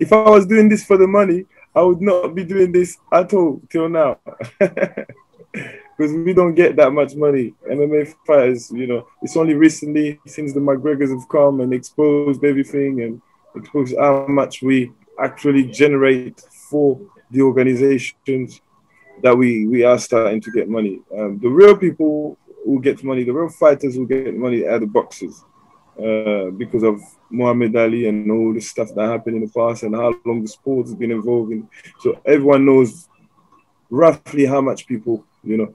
if 0.00 0.12
I 0.12 0.30
was 0.30 0.46
doing 0.46 0.68
this 0.68 0.84
for 0.84 0.96
the 0.96 1.06
money, 1.06 1.44
I 1.74 1.82
would 1.82 2.00
not 2.00 2.34
be 2.34 2.44
doing 2.44 2.72
this 2.72 2.96
at 3.12 3.34
all 3.34 3.60
till 3.68 3.88
now. 3.88 4.18
because 5.98 6.12
we 6.12 6.32
don't 6.32 6.54
get 6.54 6.76
that 6.76 6.92
much 6.92 7.16
money. 7.16 7.54
MMA 7.68 8.14
fighters, 8.24 8.70
you 8.70 8.86
know, 8.86 9.08
it's 9.20 9.36
only 9.36 9.54
recently 9.54 10.20
since 10.26 10.54
the 10.54 10.60
McGregors 10.60 11.10
have 11.10 11.28
come 11.28 11.60
and 11.60 11.74
exposed 11.74 12.44
everything 12.44 13.02
and 13.02 13.20
exposed 13.56 13.96
how 13.98 14.24
much 14.28 14.62
we 14.62 14.92
actually 15.20 15.64
generate 15.64 16.40
for 16.70 17.00
the 17.32 17.42
organizations 17.42 18.60
that 19.24 19.36
we 19.36 19.66
we 19.66 19.82
are 19.82 19.98
starting 19.98 20.40
to 20.40 20.52
get 20.52 20.68
money. 20.68 21.00
Um, 21.18 21.40
the 21.42 21.48
real 21.48 21.76
people 21.76 22.38
who 22.64 22.80
get 22.80 23.02
money, 23.02 23.24
the 23.24 23.32
real 23.32 23.48
fighters 23.48 23.96
who 23.96 24.06
get 24.06 24.36
money 24.36 24.64
are 24.64 24.78
the 24.78 24.86
boxers. 24.86 25.44
Uh, 25.98 26.50
because 26.52 26.84
of 26.84 27.00
Muhammad 27.28 27.74
Ali 27.74 28.06
and 28.06 28.30
all 28.30 28.54
the 28.54 28.60
stuff 28.60 28.94
that 28.94 29.08
happened 29.08 29.34
in 29.34 29.42
the 29.42 29.52
past 29.52 29.82
and 29.82 29.96
how 29.96 30.14
long 30.24 30.42
the 30.42 30.46
sport 30.46 30.86
has 30.86 30.94
been 30.94 31.10
evolving. 31.10 31.68
So 31.98 32.20
everyone 32.24 32.64
knows 32.64 33.08
roughly 33.90 34.46
how 34.46 34.60
much 34.60 34.86
people, 34.86 35.24
you 35.42 35.56
know, 35.56 35.74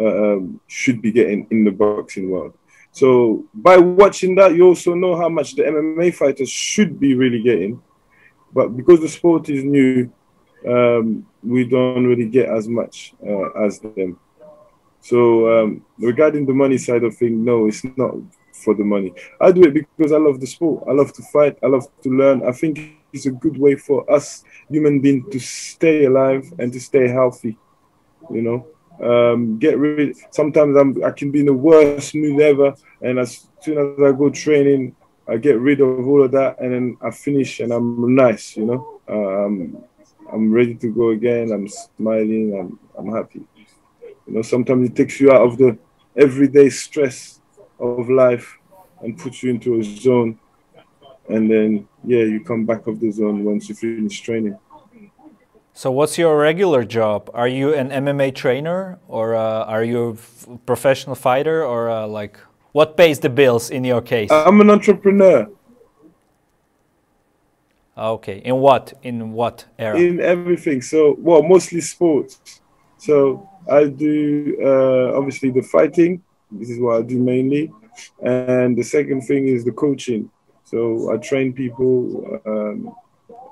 um, 0.00 0.60
should 0.66 1.02
be 1.02 1.12
getting 1.12 1.46
in 1.50 1.64
the 1.64 1.70
boxing 1.70 2.30
world. 2.30 2.54
So 2.92 3.44
by 3.54 3.76
watching 3.76 4.34
that, 4.36 4.54
you 4.54 4.66
also 4.66 4.94
know 4.94 5.16
how 5.16 5.28
much 5.28 5.54
the 5.54 5.62
MMA 5.62 6.14
fighters 6.14 6.50
should 6.50 6.98
be 6.98 7.14
really 7.14 7.42
getting. 7.42 7.80
But 8.52 8.76
because 8.76 9.00
the 9.00 9.08
sport 9.08 9.48
is 9.48 9.62
new, 9.62 10.12
um, 10.66 11.26
we 11.42 11.64
don't 11.64 12.06
really 12.06 12.26
get 12.26 12.48
as 12.48 12.68
much 12.68 13.14
uh, 13.26 13.50
as 13.64 13.78
them. 13.78 14.18
So 15.00 15.62
um, 15.62 15.86
regarding 15.98 16.46
the 16.46 16.52
money 16.52 16.78
side 16.78 17.04
of 17.04 17.16
things, 17.16 17.38
no, 17.38 17.66
it's 17.66 17.84
not 17.96 18.14
for 18.52 18.74
the 18.74 18.84
money. 18.84 19.14
I 19.40 19.52
do 19.52 19.62
it 19.62 19.74
because 19.74 20.12
I 20.12 20.18
love 20.18 20.40
the 20.40 20.46
sport. 20.46 20.84
I 20.88 20.92
love 20.92 21.12
to 21.14 21.22
fight. 21.32 21.58
I 21.62 21.68
love 21.68 21.86
to 22.02 22.10
learn. 22.10 22.46
I 22.46 22.52
think 22.52 22.96
it's 23.12 23.26
a 23.26 23.30
good 23.30 23.58
way 23.58 23.76
for 23.76 24.10
us 24.12 24.44
human 24.68 25.00
beings 25.00 25.24
to 25.32 25.38
stay 25.38 26.04
alive 26.04 26.52
and 26.58 26.72
to 26.72 26.80
stay 26.80 27.08
healthy. 27.08 27.56
You 28.30 28.42
know, 28.42 28.66
um, 29.02 29.58
get 29.58 29.78
rid. 29.78 30.16
Sometimes 30.30 30.76
I'm 30.76 31.02
I 31.04 31.10
can 31.10 31.30
be 31.30 31.40
in 31.40 31.46
the 31.46 31.54
worst 31.54 32.14
mood 32.14 32.40
ever, 32.40 32.74
and 33.02 33.18
as 33.18 33.46
soon 33.60 33.78
as 33.78 34.04
I 34.04 34.12
go 34.12 34.30
training, 34.30 34.94
I 35.28 35.36
get 35.36 35.58
rid 35.58 35.80
of 35.80 36.06
all 36.06 36.24
of 36.24 36.32
that, 36.32 36.60
and 36.60 36.72
then 36.72 36.96
I 37.00 37.10
finish, 37.10 37.60
and 37.60 37.72
I'm 37.72 38.14
nice. 38.14 38.56
You 38.56 38.66
know, 38.66 39.00
um, 39.08 39.84
I'm 40.32 40.52
ready 40.52 40.74
to 40.76 40.88
go 40.92 41.10
again. 41.10 41.50
I'm 41.52 41.68
smiling. 41.68 42.58
I'm 42.58 42.78
I'm 42.98 43.14
happy. 43.14 43.42
You 44.26 44.34
know, 44.34 44.42
sometimes 44.42 44.90
it 44.90 44.96
takes 44.96 45.20
you 45.20 45.32
out 45.32 45.42
of 45.42 45.56
the 45.56 45.78
everyday 46.16 46.68
stress 46.68 47.40
of 47.78 48.10
life 48.10 48.58
and 49.00 49.16
puts 49.16 49.42
you 49.42 49.50
into 49.50 49.78
a 49.78 49.82
zone, 49.82 50.38
and 51.28 51.50
then 51.50 51.88
yeah, 52.04 52.24
you 52.24 52.44
come 52.44 52.66
back 52.66 52.86
of 52.86 53.00
the 53.00 53.10
zone 53.10 53.44
once 53.44 53.68
you 53.68 53.74
finish 53.74 54.20
training. 54.20 54.58
So, 55.72 55.90
what's 55.90 56.18
your 56.18 56.36
regular 56.36 56.84
job? 56.84 57.30
Are 57.32 57.48
you 57.48 57.72
an 57.74 57.90
MMA 57.90 58.34
trainer, 58.34 58.98
or 59.08 59.34
uh, 59.34 59.64
are 59.64 59.84
you 59.84 60.18
a 60.48 60.56
professional 60.66 61.14
fighter, 61.14 61.64
or 61.64 61.88
uh, 61.88 62.06
like 62.06 62.38
what 62.72 62.96
pays 62.96 63.20
the 63.20 63.30
bills 63.30 63.70
in 63.70 63.84
your 63.84 64.02
case? 64.02 64.30
I'm 64.30 64.60
an 64.60 64.70
entrepreneur. 64.70 65.48
Okay, 67.96 68.38
in 68.44 68.56
what 68.56 68.94
in 69.02 69.32
what 69.32 69.66
era? 69.78 69.98
In 69.98 70.20
everything. 70.20 70.82
So, 70.82 71.16
well, 71.18 71.42
mostly 71.42 71.80
sports. 71.80 72.60
So 72.98 73.48
I 73.70 73.86
do 73.86 74.56
uh, 74.62 75.16
obviously 75.16 75.50
the 75.50 75.62
fighting. 75.62 76.22
This 76.50 76.70
is 76.70 76.78
what 76.80 76.98
I 76.98 77.02
do 77.02 77.18
mainly. 77.18 77.72
And 78.22 78.76
the 78.76 78.82
second 78.82 79.22
thing 79.22 79.48
is 79.48 79.64
the 79.64 79.72
coaching. 79.72 80.30
So 80.64 81.12
I 81.12 81.16
train 81.16 81.52
people 81.52 82.40
um, 82.46 82.94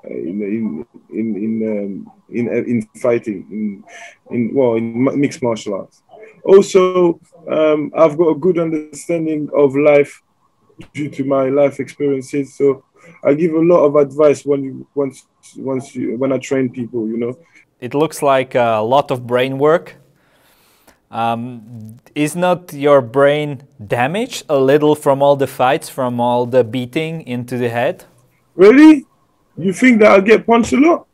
in 0.09 0.41
in 0.41 0.85
in 1.09 1.35
in, 1.35 1.53
um, 1.77 2.11
in, 2.29 2.47
in 2.47 2.81
fighting 2.99 3.45
in 3.51 3.83
in 4.31 4.53
well 4.53 4.75
in 4.75 5.03
mixed 5.19 5.41
martial 5.41 5.75
arts. 5.75 6.01
Also, 6.43 7.19
um, 7.49 7.91
I've 7.95 8.17
got 8.17 8.29
a 8.29 8.35
good 8.35 8.57
understanding 8.57 9.49
of 9.55 9.75
life 9.75 10.21
due 10.93 11.09
to 11.09 11.23
my 11.23 11.49
life 11.49 11.79
experiences. 11.79 12.55
So 12.55 12.83
I 13.23 13.33
give 13.33 13.53
a 13.53 13.59
lot 13.59 13.85
of 13.85 13.95
advice 13.95 14.45
when 14.45 14.63
you 14.63 14.87
once 14.95 15.25
once 15.57 15.95
you 15.95 16.17
when 16.17 16.31
I 16.31 16.37
train 16.37 16.69
people. 16.69 17.07
You 17.07 17.17
know, 17.17 17.37
it 17.79 17.93
looks 17.93 18.21
like 18.21 18.55
a 18.55 18.79
lot 18.79 19.11
of 19.11 19.27
brain 19.27 19.57
work. 19.57 19.95
Um, 21.11 21.97
is 22.13 22.35
not 22.35 22.71
your 22.71 23.01
brain 23.01 23.63
damaged 23.83 24.43
a 24.47 24.59
little 24.59 24.93
from 24.93 25.23
all 25.23 25.35
the 25.35 25.47
fights, 25.47 25.89
from 25.89 26.19
all 26.19 26.45
the 26.45 26.63
beating 26.63 27.25
into 27.25 27.57
the 27.57 27.69
head? 27.69 28.05
Really? 28.55 29.05
You 29.59 29.73
think 29.73 29.99
that 29.99 30.11
I'll 30.11 30.21
get 30.21 30.47
punched 30.47 30.71
a 30.71 30.77
lot? 30.77 31.05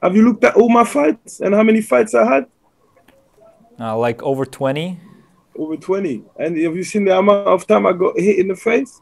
Have 0.00 0.14
you 0.14 0.22
looked 0.22 0.44
at 0.44 0.54
all 0.54 0.68
my 0.68 0.84
fights 0.84 1.40
and 1.40 1.52
how 1.52 1.64
many 1.64 1.80
fights 1.82 2.14
I 2.14 2.24
had? 2.24 2.46
Uh, 3.78 3.98
like 3.98 4.22
over 4.22 4.46
20. 4.46 5.00
Over 5.56 5.76
20. 5.76 6.22
And 6.38 6.56
have 6.58 6.76
you 6.76 6.84
seen 6.84 7.04
the 7.04 7.18
amount 7.18 7.48
of 7.48 7.66
time 7.66 7.86
I 7.86 7.92
got 7.92 8.18
hit 8.18 8.38
in 8.38 8.48
the 8.48 8.54
face? 8.54 9.00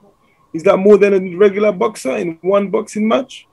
Is 0.54 0.62
that 0.62 0.78
more 0.78 0.96
than 0.96 1.12
a 1.12 1.36
regular 1.36 1.72
boxer 1.72 2.16
in 2.16 2.38
one 2.40 2.70
boxing 2.70 3.06
match? 3.06 3.46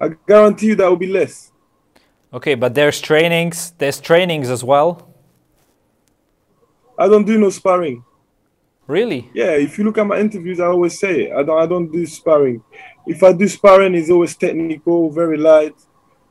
I 0.00 0.10
guarantee 0.28 0.68
you 0.68 0.74
that 0.76 0.88
will 0.88 0.96
be 0.96 1.08
less. 1.08 1.50
Okay, 2.32 2.54
but 2.54 2.74
there's 2.74 3.00
trainings. 3.00 3.72
There's 3.78 4.00
trainings 4.00 4.48
as 4.48 4.62
well. 4.62 5.12
I 6.96 7.08
don't 7.08 7.24
do 7.24 7.36
no 7.36 7.50
sparring. 7.50 8.04
Really? 8.86 9.28
Yeah. 9.34 9.52
If 9.52 9.76
you 9.78 9.84
look 9.84 9.98
at 9.98 10.06
my 10.06 10.18
interviews, 10.18 10.60
I 10.60 10.66
always 10.66 10.98
say 10.98 11.24
it. 11.24 11.32
I 11.32 11.42
don't. 11.42 11.60
I 11.60 11.66
don't 11.66 11.90
do 11.90 12.06
sparring. 12.06 12.62
If 13.10 13.24
I 13.24 13.32
do 13.32 13.48
sparring, 13.48 13.96
it's 13.96 14.08
always 14.08 14.36
technical, 14.36 15.10
very 15.10 15.36
light. 15.36 15.74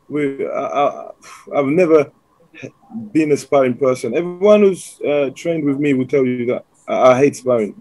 We, 0.07 0.47
I, 0.47 1.11
have 1.53 1.65
never 1.65 2.09
been 3.11 3.33
a 3.33 3.37
sparring 3.37 3.75
person. 3.75 4.15
Everyone 4.15 4.61
who's 4.61 4.97
uh, 5.01 5.29
trained 5.35 5.65
with 5.65 5.77
me 5.77 5.93
will 5.93 6.07
tell 6.07 6.25
you 6.25 6.45
that 6.45 6.65
I, 6.87 7.11
I 7.11 7.17
hate 7.17 7.35
sparring. 7.35 7.75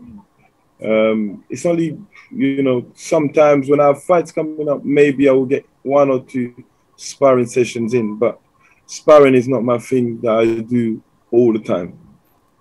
Um, 0.84 1.44
it's 1.48 1.64
only 1.64 1.96
you 2.32 2.62
know 2.64 2.90
sometimes 2.94 3.68
when 3.68 3.78
I 3.78 3.86
have 3.86 4.02
fights 4.02 4.32
coming 4.32 4.68
up, 4.68 4.84
maybe 4.84 5.28
I 5.28 5.32
will 5.32 5.46
get 5.46 5.64
one 5.82 6.10
or 6.10 6.20
two 6.24 6.52
sparring 6.96 7.46
sessions 7.46 7.94
in, 7.94 8.16
but 8.16 8.40
sparring 8.86 9.36
is 9.36 9.46
not 9.46 9.62
my 9.62 9.78
thing 9.78 10.20
that 10.22 10.34
I 10.42 10.60
do 10.60 11.00
all 11.30 11.52
the 11.52 11.60
time. 11.60 11.96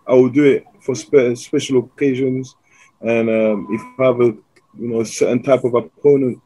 I 0.08 0.14
will 0.14 0.30
do 0.30 0.46
it 0.46 0.68
for 0.82 0.94
spe- 0.94 1.36
special 1.36 1.80
occasions, 1.80 2.56
and 3.02 3.28
um, 3.28 3.68
if 3.72 3.82
I 4.00 4.06
have 4.06 4.22
a 4.22 4.38
you 4.80 4.88
know 4.88 5.02
a 5.02 5.06
certain 5.06 5.42
type 5.44 5.64
of 5.64 5.74
opponent, 5.74 6.42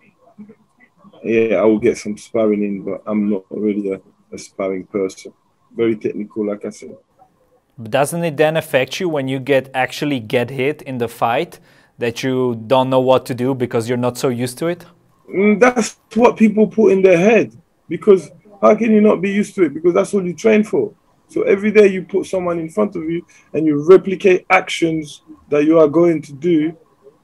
yeah, 1.24 1.56
I 1.56 1.64
will 1.64 1.80
get 1.80 1.98
some 1.98 2.18
sparring 2.18 2.64
in, 2.64 2.84
but 2.84 3.04
I'm 3.06 3.30
not 3.30 3.46
really 3.50 3.92
a, 3.92 4.02
a 4.34 4.38
sparring 4.38 4.86
person. 4.86 5.34
Very 5.76 5.96
technical, 5.96 6.48
like 6.48 6.66
I 6.66 6.70
said. 6.70 6.98
Doesn't 7.82 8.24
it 8.24 8.38
then 8.38 8.58
affect 8.58 9.00
you 9.00 9.10
when 9.10 9.28
you 9.28 9.40
get 9.40 9.70
actually 9.74 10.20
get 10.20 10.50
hit 10.50 10.82
in 10.82 10.98
the 10.98 11.08
fight 11.08 11.60
that 11.98 12.24
you 12.24 12.62
don't 12.68 12.90
know 12.90 13.00
what 13.00 13.26
to 13.28 13.36
do 13.36 13.56
because 13.56 13.88
you're 13.88 13.98
not 13.98 14.18
so 14.18 14.30
used 14.30 14.58
to 14.60 14.68
it? 14.68 14.86
Mm, 15.30 15.60
that's 15.60 15.98
what 16.16 16.38
people 16.38 16.68
put 16.68 16.92
in 16.92 17.02
their 17.02 17.18
head. 17.18 17.56
Because 17.88 18.32
how 18.62 18.76
can 18.76 18.92
you 18.92 19.02
not 19.02 19.22
be 19.22 19.32
used 19.32 19.56
to 19.56 19.64
it? 19.64 19.74
Because 19.74 19.94
that's 19.94 20.14
what 20.14 20.26
you 20.26 20.34
train 20.34 20.64
for. 20.64 20.94
So 21.28 21.44
every 21.44 21.72
day 21.72 21.88
you 21.88 22.04
put 22.04 22.26
someone 22.26 22.60
in 22.60 22.70
front 22.70 22.96
of 22.96 23.04
you 23.04 23.26
and 23.54 23.66
you 23.66 23.88
replicate 23.88 24.46
actions 24.50 25.22
that 25.50 25.64
you 25.64 25.80
are 25.80 25.88
going 25.88 26.22
to 26.24 26.34
do 26.34 26.78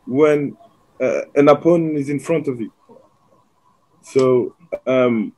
when 0.05 0.55
uh, 1.01 1.21
an 1.35 1.49
opponent 1.49 1.97
is 1.97 2.09
in 2.09 2.19
front 2.19 2.47
of 2.47 2.59
you. 2.59 2.71
So 4.01 4.55
um, 4.85 5.33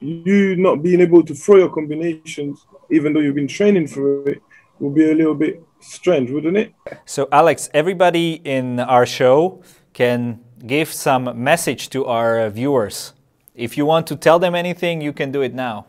you 0.00 0.56
not 0.56 0.82
being 0.82 1.00
able 1.00 1.24
to 1.24 1.34
throw 1.34 1.56
your 1.56 1.70
combinations, 1.70 2.66
even 2.90 3.12
though 3.12 3.20
you've 3.20 3.34
been 3.34 3.48
training 3.48 3.86
for 3.86 4.28
it, 4.28 4.42
will 4.78 4.90
be 4.90 5.10
a 5.10 5.14
little 5.14 5.34
bit 5.34 5.62
strange, 5.80 6.30
wouldn't 6.30 6.56
it? 6.56 6.74
So 7.04 7.28
Alex, 7.32 7.70
everybody 7.72 8.40
in 8.44 8.80
our 8.80 9.06
show 9.06 9.62
can 9.92 10.40
give 10.66 10.92
some 10.92 11.42
message 11.42 11.88
to 11.90 12.04
our 12.06 12.50
viewers. 12.50 13.14
If 13.54 13.78
you 13.78 13.86
want 13.86 14.06
to 14.08 14.16
tell 14.16 14.38
them 14.38 14.54
anything, 14.54 15.00
you 15.00 15.12
can 15.12 15.32
do 15.32 15.40
it 15.42 15.54
now. 15.54 15.86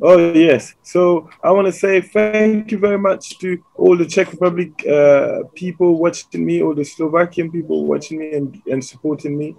Oh 0.00 0.32
yes. 0.32 0.74
So 0.82 1.28
I 1.42 1.50
want 1.50 1.66
to 1.66 1.72
say 1.72 2.00
thank 2.00 2.70
you 2.70 2.78
very 2.78 2.98
much 2.98 3.38
to 3.40 3.62
all 3.74 3.96
the 3.96 4.06
Czech 4.06 4.30
Republic 4.30 4.70
uh, 4.86 5.40
people 5.54 5.98
watching 5.98 6.44
me, 6.44 6.62
all 6.62 6.74
the 6.74 6.84
Slovakian 6.84 7.50
people 7.50 7.84
watching 7.84 8.18
me 8.18 8.32
and, 8.34 8.62
and 8.66 8.84
supporting 8.84 9.36
me. 9.36 9.56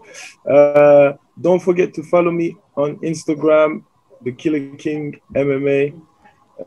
Uh, 0.50 1.14
don't 1.40 1.62
forget 1.62 1.94
to 1.96 2.04
follow 2.04 2.32
me 2.32 2.56
on 2.78 2.98
Instagram, 2.98 3.84
the 4.22 4.32
Killer 4.32 4.76
King 4.78 5.20
MMA. 5.34 6.02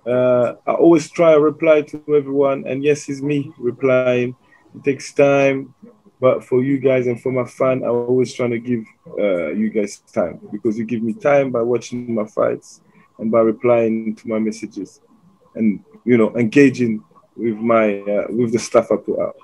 Uh, 0.06 0.54
I 0.66 0.72
always 0.72 1.10
try 1.10 1.32
to 1.32 1.40
reply 1.40 1.80
to 1.82 2.02
everyone, 2.14 2.66
and 2.66 2.84
yes, 2.84 3.08
it's 3.08 3.22
me 3.22 3.50
replying. 3.58 4.36
It 4.74 4.84
takes 4.84 5.14
time, 5.14 5.74
but 6.20 6.44
for 6.44 6.62
you 6.62 6.78
guys 6.78 7.06
and 7.06 7.18
for 7.18 7.32
my 7.32 7.46
fan, 7.46 7.82
I'm 7.82 7.90
always 7.90 8.34
trying 8.34 8.50
to 8.50 8.58
give 8.58 8.84
uh, 9.18 9.52
you 9.52 9.70
guys 9.70 10.00
time 10.12 10.40
because 10.52 10.76
you 10.76 10.84
give 10.84 11.02
me 11.02 11.14
time 11.14 11.50
by 11.50 11.62
watching 11.62 12.14
my 12.14 12.26
fights 12.26 12.82
and 13.18 13.30
by 13.30 13.40
replying 13.40 14.14
to 14.16 14.28
my 14.28 14.38
messages 14.38 15.00
and 15.54 15.84
you 16.04 16.16
know 16.16 16.36
engaging 16.36 17.02
with 17.36 17.56
my 17.56 18.00
uh, 18.00 18.26
with 18.30 18.52
the 18.52 18.58
stuff 18.58 18.90
I 18.90 18.96
put 18.96 19.18
out. 19.20 19.36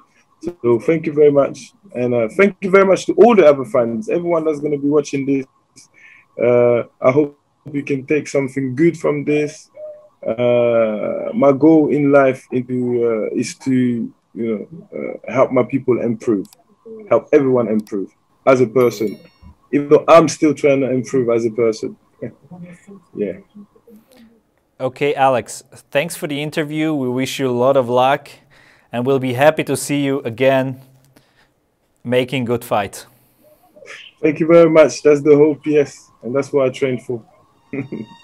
So 0.62 0.78
thank 0.78 1.06
you 1.06 1.12
very 1.12 1.30
much, 1.30 1.72
and 1.94 2.14
uh, 2.14 2.28
thank 2.37 2.56
you 2.60 2.70
very 2.70 2.84
much 2.84 3.06
to 3.06 3.14
all 3.14 3.34
the 3.34 3.46
other 3.46 3.64
fans, 3.64 4.08
everyone 4.08 4.44
that's 4.44 4.60
going 4.60 4.72
to 4.72 4.78
be 4.78 4.88
watching 4.88 5.24
this. 5.24 5.46
Uh, 6.40 6.84
I 7.00 7.10
hope 7.10 7.38
we 7.64 7.82
can 7.82 8.04
take 8.06 8.28
something 8.28 8.74
good 8.74 8.98
from 8.98 9.24
this. 9.24 9.70
Uh, 10.26 11.30
my 11.34 11.52
goal 11.52 11.90
in 11.90 12.12
life 12.12 12.46
into 12.52 13.28
uh, 13.30 13.37
is 13.37 13.54
to 13.56 14.12
you 14.34 14.68
know 14.92 15.18
uh, 15.26 15.32
help 15.32 15.52
my 15.52 15.62
people 15.62 16.00
improve, 16.00 16.46
help 17.08 17.28
everyone 17.32 17.68
improve 17.68 18.10
as 18.46 18.60
a 18.60 18.66
person. 18.66 19.18
Even 19.72 19.88
though 19.88 20.04
I'm 20.06 20.28
still 20.28 20.54
trying 20.54 20.80
to 20.80 20.90
improve 20.90 21.30
as 21.30 21.46
a 21.46 21.50
person. 21.50 21.96
yeah. 23.14 23.38
Okay, 24.84 25.14
Alex, 25.14 25.64
thanks 25.90 26.14
for 26.14 26.26
the 26.26 26.42
interview. 26.42 26.92
We 26.92 27.08
wish 27.08 27.38
you 27.38 27.48
a 27.48 27.56
lot 27.56 27.74
of 27.74 27.88
luck 27.88 28.28
and 28.92 29.06
we'll 29.06 29.18
be 29.18 29.32
happy 29.32 29.64
to 29.64 29.78
see 29.78 30.04
you 30.04 30.20
again 30.26 30.82
making 32.04 32.44
good 32.44 32.62
fights. 32.62 33.06
Thank 34.20 34.40
you 34.40 34.46
very 34.46 34.68
much. 34.68 35.02
That's 35.02 35.22
the 35.22 35.34
hope, 35.36 35.64
yes. 35.64 36.10
And 36.22 36.36
that's 36.36 36.52
what 36.52 36.66
I 36.66 36.68
trained 36.68 37.02
for. 37.02 37.24